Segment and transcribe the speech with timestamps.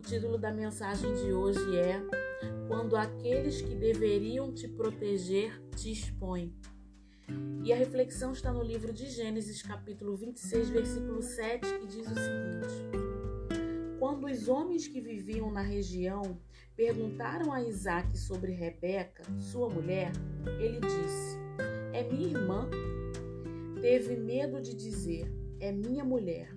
[0.00, 2.02] título da mensagem de hoje é
[2.66, 6.52] Quando aqueles que deveriam te proteger te expõem.
[7.62, 12.14] E a reflexão está no livro de Gênesis, capítulo 26, versículo 7, que diz o
[12.14, 16.38] seguinte: Quando os homens que viviam na região
[16.76, 20.10] perguntaram a Isaac sobre Rebeca, sua mulher,
[20.60, 21.38] ele disse:
[21.92, 22.68] É minha irmã.
[23.80, 26.54] Teve medo de dizer: É minha mulher,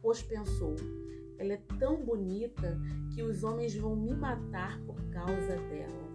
[0.00, 0.76] pois pensou:
[1.38, 2.78] ela é tão bonita
[3.14, 6.08] que os homens vão me matar por causa dela.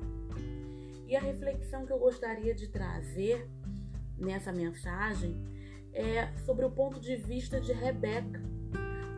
[1.08, 3.48] E a reflexão que eu gostaria de trazer
[4.18, 5.42] nessa mensagem
[5.94, 8.42] é sobre o ponto de vista de Rebeca.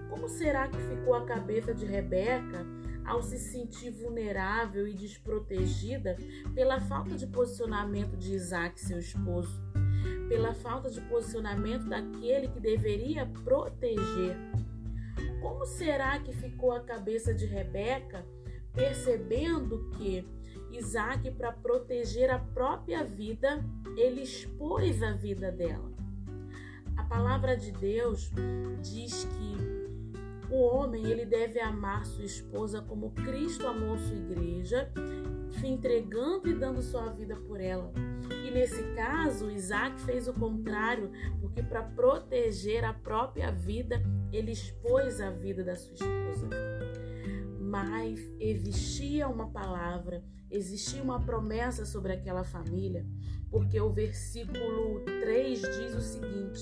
[0.10, 2.66] Como será que ficou a cabeça de Rebeca
[3.06, 6.18] ao se sentir vulnerável e desprotegida
[6.54, 9.62] pela falta de posicionamento de Isaac, seu esposo,
[10.28, 14.36] pela falta de posicionamento daquele que deveria proteger?
[15.46, 18.26] Como será que ficou a cabeça de Rebeca
[18.74, 20.28] percebendo que
[20.72, 23.64] Isaac, para proteger a própria vida,
[23.96, 25.94] ele expôs a vida dela?
[26.98, 28.32] A palavra de Deus
[28.82, 34.92] diz que o homem ele deve amar sua esposa como Cristo amou sua igreja,
[35.60, 37.94] se entregando e dando sua vida por ela.
[38.44, 44.02] E nesse caso, Isaac fez o contrário, porque para proteger a própria vida,
[44.36, 46.50] ele expôs a vida da sua esposa.
[47.60, 53.06] Mas existia uma palavra, existia uma promessa sobre aquela família,
[53.50, 56.62] porque o versículo 3 diz o seguinte: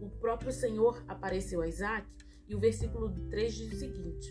[0.00, 2.06] o próprio Senhor apareceu a Isaac,
[2.48, 4.30] e o versículo 3 diz o seguinte: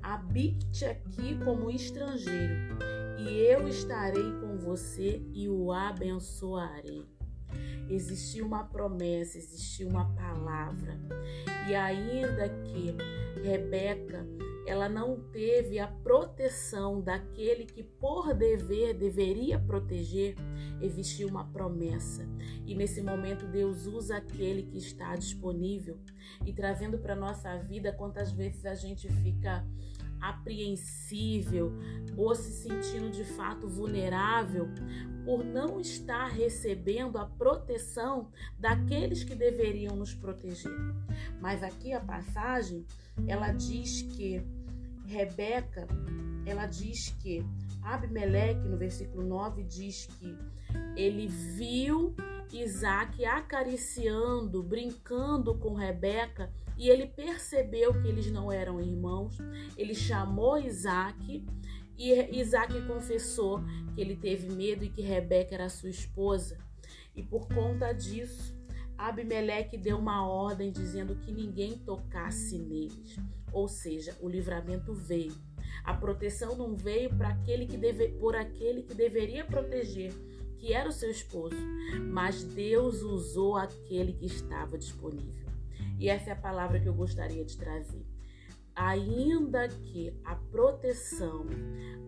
[0.00, 2.78] Habite aqui como estrangeiro,
[3.18, 7.17] e eu estarei com você e o abençoarei
[7.88, 10.98] existia uma promessa, existia uma palavra.
[11.68, 12.94] E ainda que
[13.42, 14.26] Rebeca
[14.68, 20.36] ela não teve a proteção daquele que por dever deveria proteger,
[20.82, 22.28] existia uma promessa.
[22.66, 25.98] E nesse momento Deus usa aquele que está disponível
[26.44, 29.66] e trazendo para nossa vida quantas vezes a gente fica
[30.20, 31.72] apreensível
[32.16, 34.68] ou se sentindo de fato vulnerável
[35.24, 38.28] por não estar recebendo a proteção
[38.58, 40.72] daqueles que deveriam nos proteger.
[41.40, 42.84] Mas aqui a passagem,
[43.26, 44.42] ela diz que
[45.04, 45.86] Rebeca,
[46.46, 47.44] ela diz que
[47.82, 50.36] Abimeleque, no versículo 9, diz que
[50.96, 52.14] ele viu
[52.52, 59.36] Isaac acariciando, brincando com Rebeca e ele percebeu que eles não eram irmãos.
[59.76, 61.44] Ele chamou Isaac
[61.96, 63.60] e Isaac confessou
[63.92, 66.56] que ele teve medo e que Rebeca era sua esposa.
[67.16, 68.56] E por conta disso,
[68.96, 73.16] Abimeleque deu uma ordem dizendo que ninguém tocasse neles.
[73.52, 75.34] Ou seja, o livramento veio.
[75.82, 80.12] A proteção não veio para aquele que deve, por aquele que deveria proteger,
[80.58, 81.56] que era o seu esposo,
[82.12, 85.47] mas Deus usou aquele que estava disponível.
[85.98, 88.04] E essa é a palavra que eu gostaria de trazer.
[88.74, 91.46] Ainda que a proteção,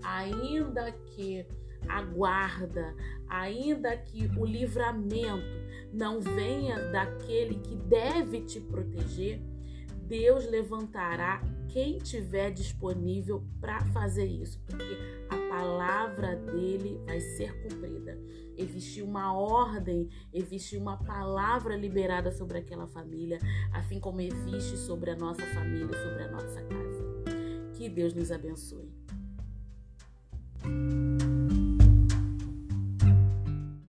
[0.03, 1.45] ainda que
[1.89, 2.95] a guarda,
[3.29, 5.61] ainda que o livramento
[5.93, 9.41] não venha daquele que deve te proteger,
[10.07, 14.97] Deus levantará quem tiver disponível para fazer isso, porque
[15.29, 18.17] a palavra dele vai ser cumprida.
[18.57, 23.39] Existe uma ordem, existe uma palavra liberada sobre aquela família,
[23.73, 27.05] assim como existe sobre a nossa família, sobre a nossa casa.
[27.75, 28.89] Que Deus nos abençoe.